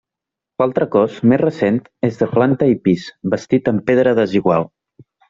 [0.61, 3.05] L'altre cos, més recent, és de planta i pis,
[3.35, 4.67] bastit amb pedra desigual.